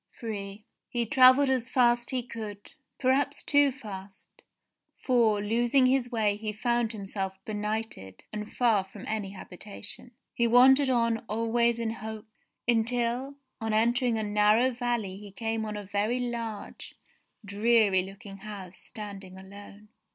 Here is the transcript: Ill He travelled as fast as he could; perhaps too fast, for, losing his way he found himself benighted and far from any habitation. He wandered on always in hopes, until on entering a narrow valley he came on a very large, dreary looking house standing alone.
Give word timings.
Ill 0.23 0.57
He 0.89 1.05
travelled 1.05 1.51
as 1.51 1.69
fast 1.69 2.07
as 2.11 2.17
he 2.17 2.23
could; 2.25 2.73
perhaps 2.97 3.43
too 3.43 3.71
fast, 3.71 4.41
for, 4.97 5.39
losing 5.43 5.85
his 5.85 6.11
way 6.11 6.37
he 6.37 6.51
found 6.51 6.91
himself 6.91 7.37
benighted 7.45 8.25
and 8.33 8.51
far 8.51 8.83
from 8.83 9.05
any 9.07 9.29
habitation. 9.29 10.09
He 10.33 10.47
wandered 10.47 10.89
on 10.89 11.19
always 11.29 11.77
in 11.77 11.91
hopes, 11.91 12.31
until 12.67 13.35
on 13.61 13.73
entering 13.73 14.17
a 14.17 14.23
narrow 14.23 14.71
valley 14.71 15.17
he 15.17 15.29
came 15.31 15.65
on 15.67 15.77
a 15.77 15.83
very 15.85 16.19
large, 16.19 16.95
dreary 17.45 18.01
looking 18.01 18.37
house 18.37 18.77
standing 18.77 19.37
alone. 19.37 19.89